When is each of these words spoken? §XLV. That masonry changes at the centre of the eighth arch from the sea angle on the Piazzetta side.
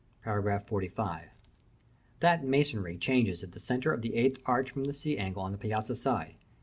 §XLV. 0.65 1.21
That 2.21 2.43
masonry 2.43 2.97
changes 2.97 3.43
at 3.43 3.51
the 3.51 3.59
centre 3.59 3.93
of 3.93 4.01
the 4.01 4.15
eighth 4.15 4.39
arch 4.47 4.71
from 4.71 4.85
the 4.85 4.93
sea 4.93 5.15
angle 5.19 5.43
on 5.43 5.51
the 5.51 5.59
Piazzetta 5.59 5.95
side. 5.95 6.33